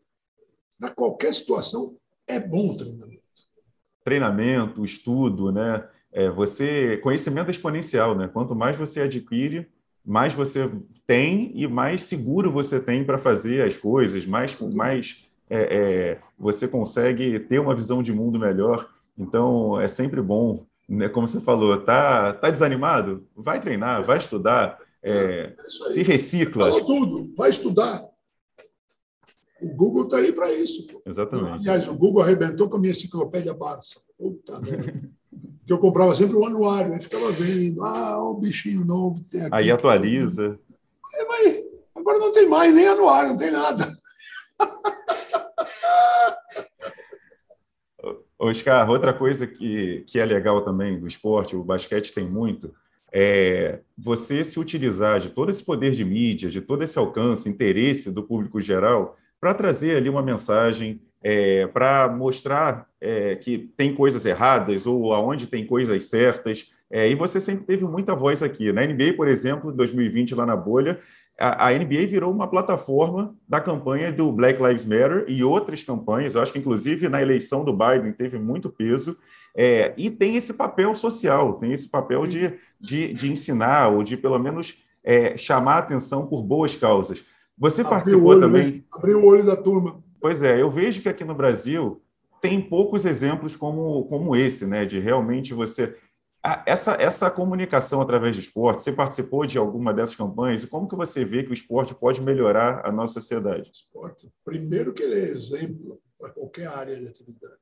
[0.79, 3.23] Na qualquer situação, é bom o treinamento.
[4.03, 5.87] Treinamento, estudo, né?
[6.15, 8.29] É, você conhecimento exponencial, né?
[8.31, 9.67] Quanto mais você adquire,
[10.03, 10.71] mais você
[11.05, 16.69] tem e mais seguro você tem para fazer as coisas, mais, mais é, é, você
[16.69, 18.89] consegue ter uma visão de mundo melhor.
[19.17, 21.09] Então, é sempre bom, né?
[21.09, 23.27] como você falou, tá, tá desanimado?
[23.35, 26.69] Vai treinar, vai estudar, é, é se recicla.
[26.69, 28.05] Falou tudo, vai estudar.
[29.61, 30.87] O Google está aí para isso.
[30.87, 31.01] Pô.
[31.05, 31.59] Exatamente.
[31.59, 33.99] Aliás, o Google arrebentou com a minha enciclopédia Barça.
[34.17, 35.09] Puta merda.
[35.65, 39.49] que eu comprava sempre o anuário, aí ficava vendo, ah, o bichinho novo tem aqui.
[39.51, 40.59] Aí atualiza.
[41.15, 41.63] É, mas
[41.95, 43.91] agora não tem mais nem anuário, não tem nada.
[48.37, 52.73] Oscar, outra coisa que, que é legal também do esporte, o basquete tem muito,
[53.11, 58.11] é você se utilizar de todo esse poder de mídia, de todo esse alcance, interesse
[58.11, 64.27] do público geral, para trazer ali uma mensagem, é, para mostrar é, que tem coisas
[64.27, 66.71] erradas ou aonde tem coisas certas.
[66.87, 68.71] É, e você sempre teve muita voz aqui.
[68.71, 70.99] Na NBA, por exemplo, em 2020, lá na bolha,
[71.39, 76.35] a, a, NBA virou uma plataforma da campanha do Black Lives Matter e outras campanhas.
[76.35, 79.17] Eu acho que, inclusive, na eleição do Biden teve muito peso.
[79.57, 84.15] É, e tem esse papel social, tem esse papel de, de, de ensinar ou de,
[84.15, 87.25] pelo menos, é, chamar a atenção por boas causas.
[87.57, 88.65] Você abriu participou olho, também.
[88.65, 88.81] Né?
[88.93, 90.04] Abriu o olho da turma.
[90.25, 92.01] Pois é, eu vejo que aqui no Brasil
[92.41, 94.83] tem poucos exemplos como, como esse, né?
[94.83, 95.95] De realmente você
[96.65, 100.95] essa, essa comunicação através do esporte, você participou de alguma dessas campanhas e como que
[100.95, 103.69] você vê que o esporte pode melhorar a nossa sociedade?
[103.71, 107.61] Esporte, primeiro que ele é exemplo para qualquer área de atividade.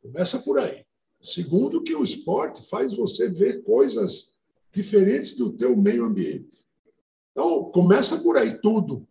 [0.00, 0.84] Começa por aí.
[1.20, 4.30] Segundo que o esporte faz você ver coisas
[4.70, 6.64] diferentes do teu meio ambiente.
[7.32, 9.04] Então, começa por aí tudo.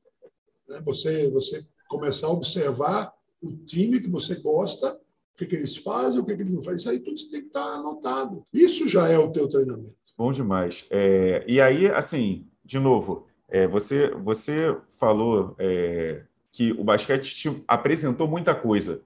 [0.69, 0.79] Né?
[0.85, 4.99] Você, você começar a observar o time que você gosta
[5.33, 6.77] o que, que eles fazem, o que, que eles não fazem.
[6.77, 8.43] Isso aí tudo tem que estar anotado.
[8.51, 9.95] Isso já é o teu treinamento.
[10.17, 10.87] Bom demais.
[10.89, 17.63] É, e aí, assim, de novo, é, você, você falou é, que o basquete te
[17.67, 19.01] apresentou muita coisa.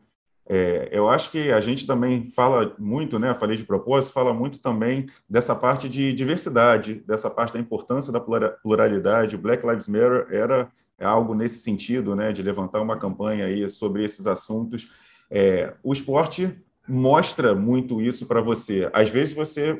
[0.48, 3.36] É, eu acho que a gente também fala muito, né?
[3.36, 8.22] Falei de propósito, fala muito também dessa parte de diversidade, dessa parte da importância da
[8.22, 9.36] pluralidade.
[9.36, 10.72] O Black Lives Matter era
[11.04, 12.32] algo nesse sentido, né?
[12.32, 14.90] De levantar uma campanha aí sobre esses assuntos.
[15.30, 16.56] É, o esporte
[16.88, 18.90] mostra muito isso para você.
[18.94, 19.80] Às vezes você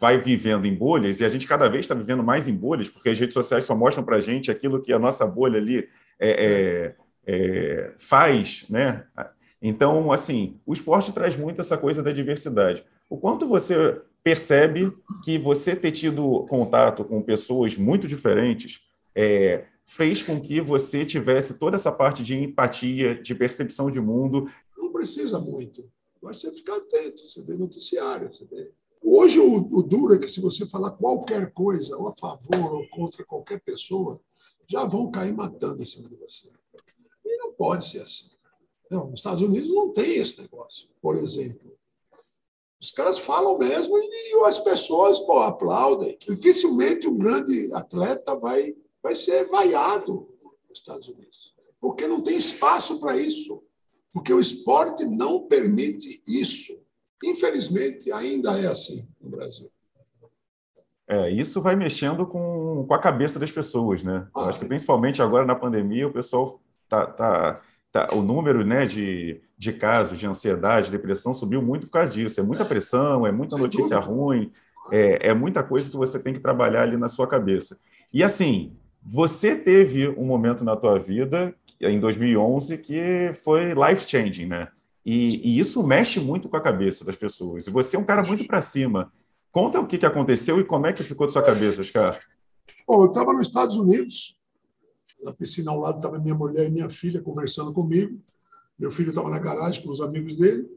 [0.00, 3.08] vai vivendo em bolhas, e a gente cada vez está vivendo mais em bolhas, porque
[3.08, 5.88] as redes sociais só mostram para a gente aquilo que a nossa bolha ali
[6.20, 6.94] é, é,
[7.26, 9.04] é, faz, né?
[9.60, 12.84] Então, assim, o esporte traz muito essa coisa da diversidade.
[13.08, 14.92] O quanto você percebe
[15.24, 18.80] que você ter tido contato com pessoas muito diferentes
[19.14, 24.48] é, fez com que você tivesse toda essa parte de empatia, de percepção de mundo
[24.96, 25.88] precisa muito.
[26.20, 28.72] Mas você ficar atento, você vê noticiário, você vê.
[29.02, 32.88] Hoje, o, o duro é que se você falar qualquer coisa, ou a favor ou
[32.88, 34.20] contra qualquer pessoa,
[34.66, 36.48] já vão cair matando em cima de você.
[37.24, 38.30] E não pode ser assim.
[38.90, 41.76] Não, nos Estados Unidos não tem esse negócio, por exemplo.
[42.80, 46.16] Os caras falam mesmo e as pessoas pô, aplaudem.
[46.18, 48.74] Dificilmente um grande atleta vai,
[49.06, 50.28] vai ser vaiado
[50.68, 53.62] nos Estados Unidos, porque não tem espaço para isso
[54.16, 56.72] porque o esporte não permite isso.
[57.22, 59.70] Infelizmente, ainda é assim no Brasil.
[61.06, 64.26] É, isso vai mexendo com, com a cabeça das pessoas, né?
[64.34, 67.60] Ah, Eu acho que principalmente agora na pandemia o pessoal tá, tá,
[67.92, 72.40] tá o número, né, de, de casos de ansiedade, depressão subiu muito por causa disso.
[72.40, 74.50] É muita pressão, é muita notícia ruim,
[74.90, 77.78] é, é muita coisa que você tem que trabalhar ali na sua cabeça.
[78.10, 78.74] E assim,
[79.08, 84.68] você teve um momento na tua vida em 2011 que foi life changing, né?
[85.04, 87.68] E, e, isso mexe muito com a cabeça das pessoas.
[87.68, 89.12] E você é um cara muito para cima.
[89.52, 92.18] Conta o que, que aconteceu e como é que ficou de sua cabeça, Oscar.
[92.84, 94.36] Bom, eu estava nos Estados Unidos,
[95.22, 98.20] na piscina ao lado estava minha mulher e minha filha conversando comigo.
[98.76, 100.68] Meu filho estava na garagem com os amigos dele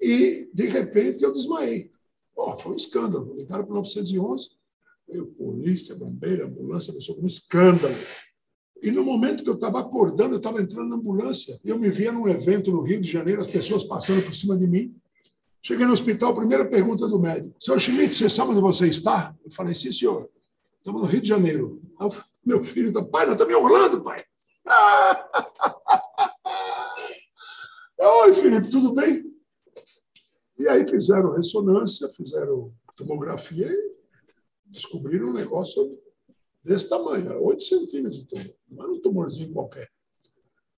[0.00, 1.90] e, de repente, eu desmaiei.
[2.34, 3.34] Oh, foi um escândalo.
[3.36, 4.50] Ligaram para o 911,
[5.08, 7.94] veio polícia, bombeiro, ambulância, começou um escândalo.
[8.82, 11.58] E no momento que eu estava acordando, eu estava entrando na ambulância.
[11.64, 14.56] E eu me via num evento no Rio de Janeiro, as pessoas passando por cima
[14.56, 14.94] de mim.
[15.62, 19.34] Cheguei no hospital, primeira pergunta do médico: Seu Schmidt, você sabe onde você está?
[19.42, 20.28] Eu falei: Sim, senhor.
[20.76, 21.80] Estamos no Rio de Janeiro.
[21.98, 22.10] Aí,
[22.44, 24.22] meu filho está: Pai, nós estamos em Orlando, pai.
[27.98, 29.24] Oi, Felipe, tudo bem?
[30.58, 33.94] E aí fizeram ressonância, fizeram tomografia e
[34.66, 35.98] descobriram um negócio
[36.62, 39.90] desse tamanho, 8 centímetros de tumor, não era um tumorzinho qualquer.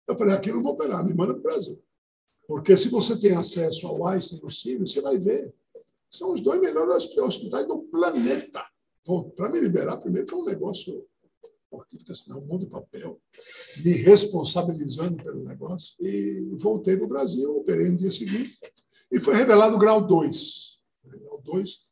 [0.06, 1.82] Eu falei, aqui não vou operar, me manda para o Brasil.
[2.46, 4.48] Porque se você tem acesso ao Einstein no
[4.86, 5.52] você vai ver.
[6.08, 8.64] São os dois melhores hospitais do planeta.
[9.36, 11.06] Para me liberar, primeiro foi um negócio.
[11.88, 13.20] Tive que assinar um monte de papel,
[13.84, 15.94] me responsabilizando pelo negócio.
[16.00, 18.58] E voltei para o Brasil, operei no dia seguinte.
[19.10, 20.80] E foi revelado o grau 2.
[21.04, 21.86] Grau 2,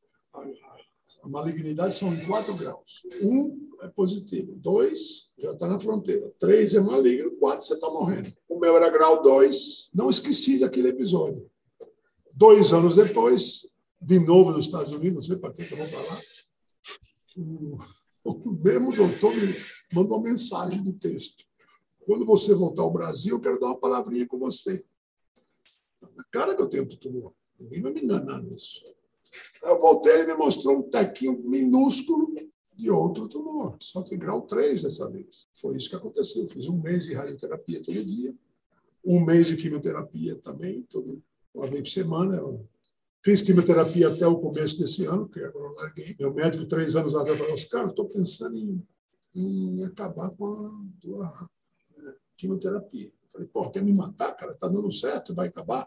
[1.25, 3.03] a malignidade são em 4 graus.
[3.23, 4.55] Um é positivo.
[4.57, 6.31] Dois, já está na fronteira.
[6.39, 7.31] Três é maligno.
[7.37, 8.31] Quatro, você está morrendo.
[8.47, 9.89] O meu era grau dois.
[9.95, 11.51] Não esqueci daquele episódio.
[12.31, 13.67] Dois anos depois,
[14.01, 16.21] de novo nos Estados Unidos, não sei para quem que eu vou falar.
[17.39, 17.79] O,
[18.29, 19.55] o mesmo doutor me
[19.95, 21.43] mandou uma mensagem de texto.
[22.05, 24.85] Quando você voltar ao Brasil, eu quero dar uma palavrinha com você.
[26.15, 27.33] Na cara que eu tenho tumor.
[27.59, 28.85] Ninguém vai me enganar nisso.
[29.63, 32.35] Eu voltei, ele me mostrou um tequinho minúsculo
[32.77, 35.49] de outro tumor, só que grau 3 dessa vez.
[35.55, 36.43] Foi isso que aconteceu.
[36.43, 38.35] Eu fiz um mês de radioterapia todo dia,
[39.05, 41.23] um mês de quimioterapia também, todo,
[41.55, 42.37] uma vez por semana.
[42.37, 42.67] Eu
[43.23, 46.17] fiz quimioterapia até o começo desse ano, que agora eu larguei.
[46.19, 48.83] Meu médico, três anos atrás, falou: Oscar, estou pensando em,
[49.35, 51.49] em, acabar com a tua
[51.99, 53.07] é, quimioterapia.
[53.07, 54.53] Eu falei: pô, quer me matar, cara?
[54.53, 55.87] Está dando certo, vai acabar?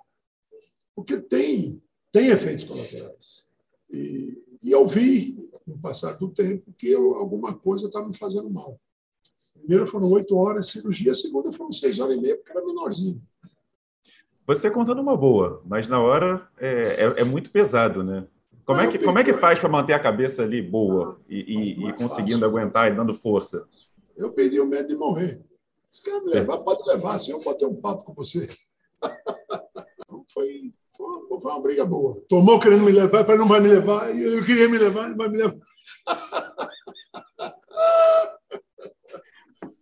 [0.95, 1.81] Porque tem,
[2.17, 3.45] tem efeitos colaterais.
[3.91, 8.17] E, e eu vi, com o passar do tempo, que eu, alguma coisa estava me
[8.17, 8.79] fazendo mal.
[9.53, 12.65] Primeiro foram oito horas de cirurgia, a segunda foram seis horas e meia, porque era
[12.65, 13.21] menorzinho.
[14.47, 18.25] Você contando uma boa, mas na hora é, é, é muito pesado, né?
[18.65, 21.79] Como, é que, como é que faz para manter a cabeça ali boa e, e,
[21.81, 23.67] e é conseguindo fácil, aguentar e dando força?
[24.17, 25.41] Eu perdi o medo de morrer.
[25.91, 28.47] Se quer me levar, pode levar, se eu bater um papo com você.
[30.33, 32.21] foi, foi, uma, foi uma briga boa.
[32.27, 35.17] Tomou querendo me levar, para não vai me levar, e ele queria me levar, não
[35.17, 35.57] vai me levar.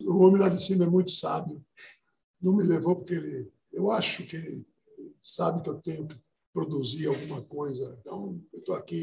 [0.06, 1.64] o homem lá de cima é muito sábio.
[2.42, 4.66] Não me levou porque ele eu acho que ele
[5.20, 6.16] sabe que eu tenho que
[6.54, 7.98] produzir alguma coisa.
[8.00, 9.02] Então, eu estou aqui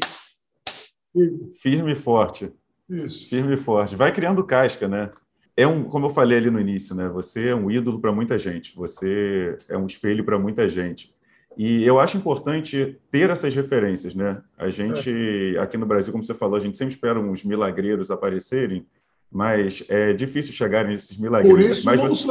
[1.13, 1.51] firme.
[1.55, 2.51] Firme e forte.
[2.89, 3.29] Isso.
[3.29, 3.95] Firme e forte.
[3.95, 5.11] Vai criando casca, né?
[5.55, 7.07] É um, como eu falei ali no início, né?
[7.09, 8.75] Você é um ídolo para muita gente.
[8.75, 11.15] Você é um espelho para muita gente.
[11.57, 14.41] E eu acho importante ter essas referências, né?
[14.57, 18.85] A gente, aqui no Brasil, como você falou, a gente sempre espera uns milagreiros aparecerem,
[19.31, 21.63] mas é difícil chegar nesses milagreiros.
[21.63, 22.27] Por isso, mas você...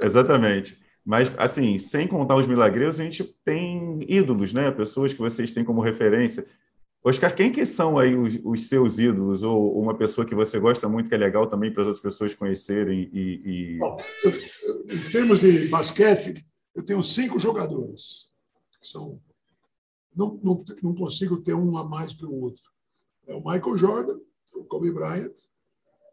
[0.00, 0.80] Exatamente.
[1.04, 4.70] Mas, assim, sem contar os milagreiros, a gente tem ídolos, né?
[4.70, 6.46] Pessoas que vocês têm como referência.
[7.04, 9.42] Oscar, quem que são aí os, os seus ídolos?
[9.42, 12.34] Ou uma pessoa que você gosta muito, que é legal também para as outras pessoas
[12.34, 13.10] conhecerem?
[13.12, 13.78] E, e...
[13.78, 13.96] Bom,
[14.88, 16.34] em termos de basquete,
[16.74, 18.30] eu tenho cinco jogadores.
[18.80, 19.20] Que são,
[20.14, 22.62] não, não, não consigo ter um a mais que o outro.
[23.26, 24.20] É o Michael Jordan,
[24.54, 25.34] o Kobe Bryant,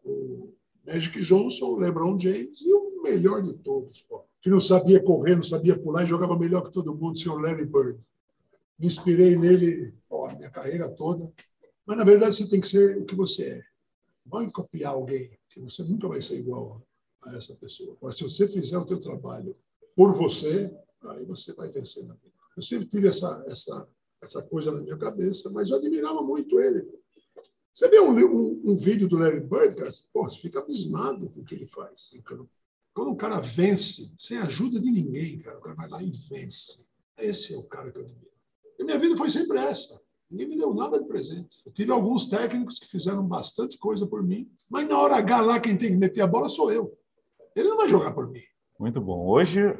[0.04, 0.52] o
[0.86, 5.36] Magic Johnson, o LeBron James e o melhor de todos, pô, que não sabia correr,
[5.36, 7.98] não sabia pular e jogava melhor que todo mundo, o senhor Larry Bird.
[8.78, 11.30] Me inspirei nele ó, a minha carreira toda.
[11.84, 13.62] Mas, na verdade, você tem que ser o que você é.
[14.26, 16.80] Vai copiar alguém, que você nunca vai ser igual
[17.22, 17.96] a essa pessoa.
[18.00, 19.56] Mas, se você fizer o teu trabalho
[19.96, 22.30] por você, aí você vai vencer na vida.
[22.56, 23.88] Eu sempre tive essa, essa,
[24.22, 26.86] essa coisa na minha cabeça, mas eu admirava muito ele.
[27.72, 31.40] Você vê um, um, um vídeo do Larry Bird, cara, pô, você fica abismado com
[31.40, 32.50] o que ele faz em campo.
[32.92, 36.84] Quando um cara vence, sem ajuda de ninguém, cara, o cara vai lá e vence.
[37.16, 38.30] Esse é o cara que eu admiro.
[38.78, 40.00] E minha vida foi sempre essa.
[40.30, 41.62] Ninguém me deu nada de presente.
[41.66, 45.60] Eu tive alguns técnicos que fizeram bastante coisa por mim, mas na hora H lá
[45.60, 46.96] quem tem que meter a bola sou eu.
[47.54, 48.42] Ele não vai jogar por mim.
[48.80, 49.26] Muito bom.
[49.26, 49.76] Hoje,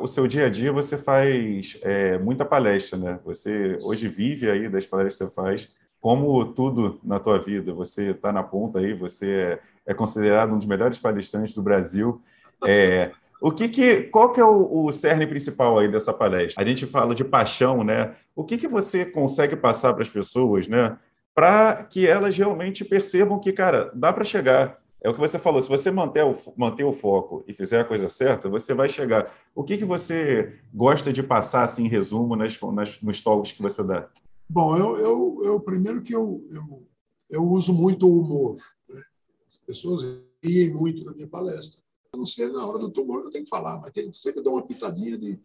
[0.00, 3.18] o seu dia a dia, você faz é, muita palestra, né?
[3.24, 5.68] Você hoje vive aí das palestras que você faz.
[6.00, 10.58] Como tudo na tua vida, você está na ponta aí, você é, é considerado um
[10.58, 12.22] dos melhores palestrantes do Brasil.
[12.64, 16.62] É, o que, que qual que é o, o, cerne principal aí dessa palestra?
[16.62, 18.14] A gente fala de paixão, né?
[18.36, 20.96] O que, que você consegue passar para as pessoas, né?
[21.34, 24.78] Para que elas realmente percebam que, cara, dá para chegar.
[25.04, 27.84] É o que você falou, se você manter o, manter o foco e fizer a
[27.84, 29.32] coisa certa, você vai chegar.
[29.54, 33.62] O que, que você gosta de passar, assim, em resumo, nas, nas, nos talks que
[33.62, 34.10] você dá?
[34.48, 36.86] Bom, eu, eu, eu primeiro que eu, eu,
[37.28, 38.56] eu uso muito o humor.
[38.88, 39.02] Né?
[39.46, 40.02] As pessoas
[40.42, 41.84] riem muito na minha palestra
[42.16, 44.66] não sei na hora do tumor eu tenho que falar, mas tem sempre dar uma
[44.66, 45.38] pitadinha de,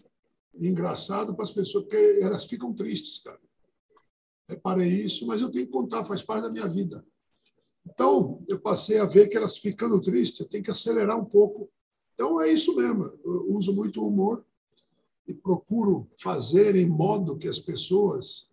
[0.53, 3.39] de engraçado para as pessoas, porque elas ficam tristes, cara.
[4.47, 7.05] Reparei isso, mas eu tenho que contar, faz parte da minha vida.
[7.93, 11.69] Então, eu passei a ver que elas ficando tristes, tenho que acelerar um pouco.
[12.13, 13.05] Então, é isso mesmo.
[13.23, 14.45] Eu uso muito o humor
[15.27, 18.49] e procuro fazer em modo que as pessoas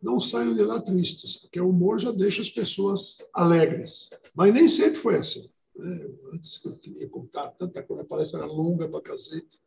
[0.00, 4.10] não saiam de lá tristes, porque o humor já deixa as pessoas alegres.
[4.34, 5.48] Mas nem sempre foi assim.
[5.74, 6.10] Né?
[6.32, 9.60] Antes eu queria contar tanta coisa, a palestra era longa para cacete.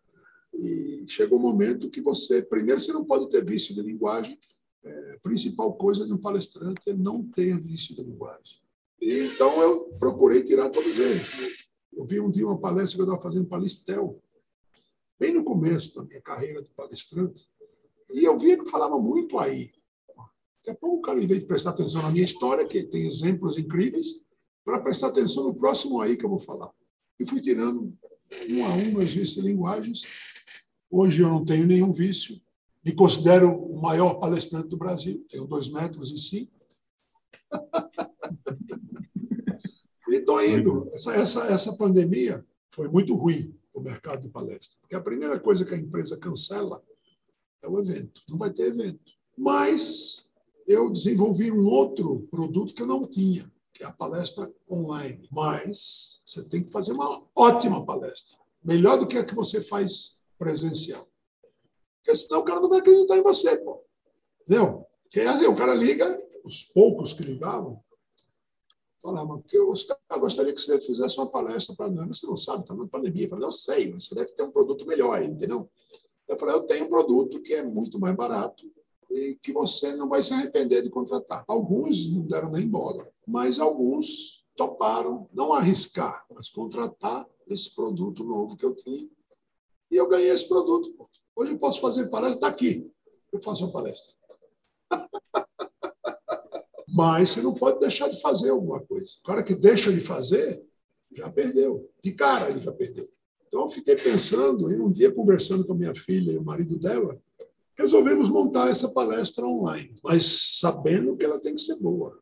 [0.54, 4.38] E chegou um momento que você, primeiro, você não pode ter vício de linguagem.
[4.84, 8.60] É, a principal coisa de um palestrante é não ter vício de linguagem.
[9.02, 11.32] E, então eu procurei tirar todos eles.
[11.94, 14.22] Eu vi um dia uma palestra que eu estava fazendo para Listel,
[15.20, 17.48] bem no começo da minha carreira de palestrante,
[18.12, 19.72] e eu via que falava muito aí.
[20.58, 23.08] Daqui a pouco o cara, em vez de prestar atenção na minha história, que tem
[23.08, 24.22] exemplos incríveis,
[24.64, 26.72] para prestar atenção no próximo aí que eu vou falar.
[27.20, 27.98] E fui tirando
[28.50, 30.04] um a um meus vícios de linguagens.
[30.90, 32.42] Hoje eu não tenho nenhum vício
[32.84, 36.54] Me considero o maior palestrante do Brasil, tenho dois metros e cinco.
[40.18, 40.90] e estou indo.
[40.94, 45.40] Essa, essa, essa pandemia foi muito ruim para o mercado de palestra, porque a primeira
[45.40, 46.84] coisa que a empresa cancela
[47.62, 48.22] é o evento.
[48.30, 49.12] Não vai ter evento.
[49.38, 50.30] Mas
[50.68, 55.28] eu desenvolvi um outro produto que eu não tinha, que é a palestra online.
[55.32, 60.22] Mas você tem que fazer uma ótima palestra, melhor do que a que você faz
[60.38, 61.08] presencial.
[61.98, 63.84] Porque senão o cara não vai acreditar em você, pô.
[64.42, 64.86] Entendeu?
[65.04, 67.82] Porque assim, o cara liga, os poucos que ligavam,
[69.02, 69.72] falavam que eu
[70.20, 72.20] gostaria que você fizesse uma palestra para nós.
[72.20, 73.26] Você não sabe, está na pandemia.
[73.26, 75.70] Eu falei, eu sei, mas você deve ter um produto melhor, entendeu?
[76.28, 78.70] Eu falei, eu tenho um produto que é muito mais barato
[79.10, 81.46] e que você não vai se arrepender de contratar.
[81.48, 88.58] Alguns não deram nem bola, mas alguns toparam não arriscar, mas contratar esse produto novo
[88.58, 89.08] que eu tinha
[89.90, 90.94] e eu ganhei esse produto.
[91.36, 92.92] Hoje eu posso fazer palestra, está aqui.
[93.32, 94.14] Eu faço uma palestra.
[96.98, 99.12] Mas você não pode deixar de fazer alguma coisa.
[99.20, 100.66] O cara que deixa de fazer,
[101.16, 101.88] já perdeu.
[102.04, 103.08] De cara, ele já perdeu.
[103.46, 106.76] Então, eu fiquei pensando, e um dia, conversando com a minha filha e o marido
[106.76, 107.16] dela,
[107.78, 112.20] resolvemos montar essa palestra online, mas sabendo que ela tem que ser boa.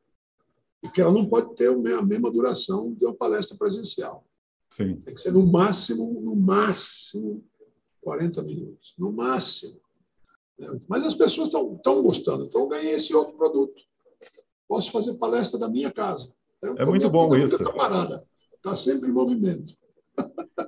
[0.83, 4.25] E que ela não pode ter a mesma duração de uma palestra presencial.
[4.69, 4.97] Sim.
[4.97, 7.41] Tem que ser no máximo, no máximo,
[8.01, 9.79] 40 minutos, no máximo.
[10.89, 13.81] Mas as pessoas estão gostando, então eu ganhei esse outro produto.
[14.67, 16.33] Posso fazer palestra da minha casa.
[16.57, 17.61] Então, é muito bom isso.
[18.55, 19.73] Está sempre em movimento.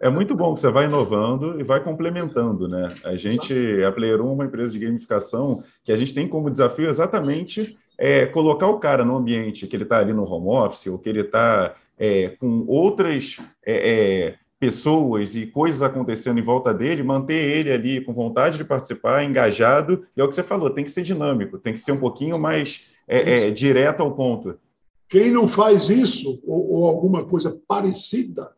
[0.02, 2.90] É muito bom que você vai inovando e vai complementando, né?
[3.04, 6.52] A gente, a Player 1 é uma empresa de gamificação que a gente tem como
[6.52, 10.88] desafio exatamente é, colocar o cara no ambiente que ele está ali no home office
[10.88, 16.74] ou que ele está é, com outras é, é pessoas e coisas acontecendo em volta
[16.74, 20.70] dele, manter ele ali com vontade de participar, engajado, e é o que você falou,
[20.70, 24.60] tem que ser dinâmico, tem que ser um pouquinho mais é, é, direto ao ponto.
[25.08, 28.54] Quem não faz isso, ou, ou alguma coisa parecida,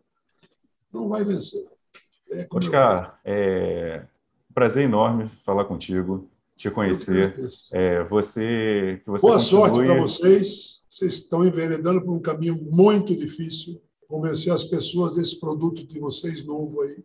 [0.92, 1.66] não vai vencer.
[2.32, 4.06] É Oscar, é
[4.54, 7.34] prazer enorme falar contigo, te conhecer.
[7.72, 9.62] É, você, que você Boa continue...
[9.62, 10.80] sorte para vocês.
[10.90, 16.44] Vocês estão enveredando por um caminho muito difícil convencer as pessoas desse produto de vocês
[16.44, 16.98] novo aí.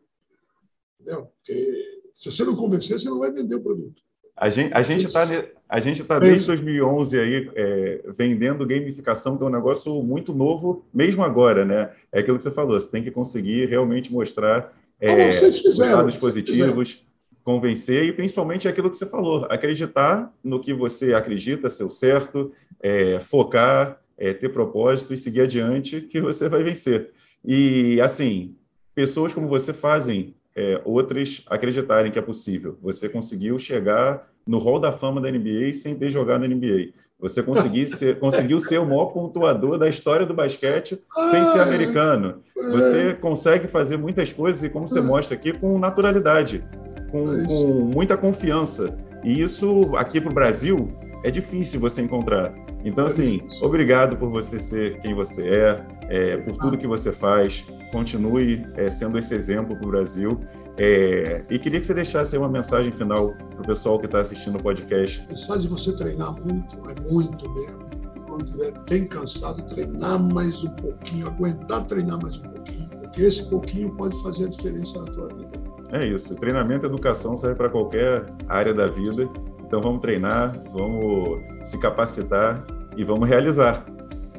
[0.99, 1.27] Entendeu?
[1.27, 4.03] Porque se você não convencer, você não vai vender o produto.
[4.37, 5.25] A gente a gente está
[5.69, 10.85] a gente tá desde 2011 aí é, vendendo gamificação que é um negócio muito novo
[10.93, 11.91] mesmo agora, né?
[12.13, 17.05] É aquilo que você falou, você tem que conseguir realmente mostrar é, os dados positivos,
[17.45, 22.53] convencer e principalmente aquilo que você falou, acreditar no que você acredita ser o certo,
[22.81, 27.11] é, focar, é, ter propósito e seguir adiante, que você vai vencer.
[27.45, 28.57] E, assim,
[28.95, 32.79] pessoas como você fazem é, outras acreditarem que é possível.
[32.83, 36.93] Você conseguiu chegar no hall da fama da NBA sem ter jogado na NBA.
[37.19, 42.43] Você conseguiu ser, conseguiu ser o maior pontuador da história do basquete sem ser americano.
[42.55, 46.65] Você consegue fazer muitas coisas e, como você mostra aqui, com naturalidade,
[47.11, 48.97] com, com muita confiança.
[49.23, 50.93] E isso, aqui para o Brasil,
[51.25, 52.55] é difícil você encontrar.
[52.85, 57.65] Então, assim, obrigado por você ser quem você é, é por tudo que você faz.
[57.93, 60.41] Continue é, sendo esse exemplo para o Brasil.
[60.77, 64.57] É, e queria que você deixasse uma mensagem final para o pessoal que está assistindo
[64.57, 65.21] o podcast.
[65.21, 67.85] A mensagem de você treinar muito, é muito mesmo.
[68.27, 73.49] Quando estiver bem cansado, treinar mais um pouquinho, aguentar treinar mais um pouquinho, porque esse
[73.49, 75.53] pouquinho pode fazer a diferença na tua vida.
[75.93, 76.35] É isso.
[76.35, 79.29] Treinamento e educação serve para qualquer área da vida.
[79.65, 83.94] Então vamos treinar, vamos se capacitar e vamos realizar.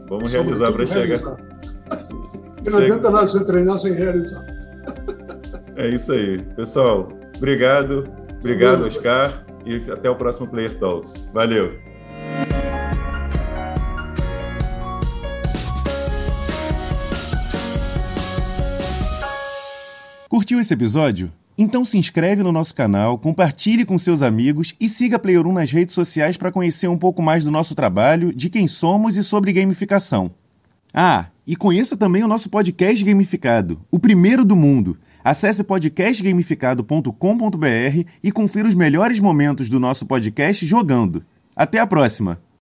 [0.07, 1.19] Vamos realizar para chegar.
[2.69, 4.43] Não adianta nada você treinar sem realizar.
[5.75, 6.41] É isso aí.
[6.55, 8.07] Pessoal, obrigado.
[8.39, 9.45] Obrigado, Oscar.
[9.65, 11.15] E até o próximo Player Talks.
[11.33, 11.73] Valeu.
[20.29, 21.31] Curtiu esse episódio?
[21.57, 25.53] Então se inscreve no nosso canal, compartilhe com seus amigos e siga a Player 1
[25.53, 29.23] nas redes sociais para conhecer um pouco mais do nosso trabalho, de quem somos e
[29.23, 30.31] sobre gamificação.
[30.93, 34.97] Ah, e conheça também o nosso podcast gamificado, o primeiro do mundo.
[35.23, 41.23] Acesse podcastgamificado.com.br e confira os melhores momentos do nosso podcast jogando.
[41.55, 42.44] Até a próxima!